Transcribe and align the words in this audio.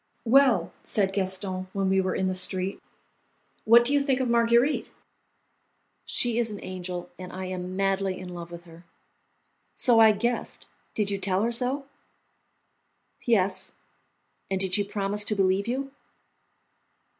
"Well," 0.25 0.73
said 0.81 1.13
Gaston, 1.13 1.67
when 1.73 1.87
we 1.87 2.01
were 2.01 2.15
in 2.15 2.27
the 2.27 2.33
street, 2.33 2.81
"what 3.65 3.85
do 3.85 3.93
you 3.93 3.99
think 3.99 4.19
of 4.19 4.27
Marguerite?" 4.27 4.89
"She 6.05 6.39
is 6.39 6.49
an 6.49 6.59
angel, 6.63 7.11
and 7.19 7.31
I 7.31 7.45
am 7.45 7.75
madly 7.75 8.17
in 8.17 8.29
love 8.29 8.49
with 8.49 8.63
her." 8.63 8.83
"So 9.75 9.99
I 9.99 10.11
guessed; 10.13 10.65
did 10.95 11.11
you 11.11 11.19
tell 11.19 11.43
her 11.43 11.51
so?" 11.51 11.85
"Yes." 13.25 13.73
"And 14.49 14.59
did 14.59 14.73
she 14.73 14.83
promise 14.83 15.23
to 15.25 15.35
believe 15.35 15.67
you?" 15.67 15.91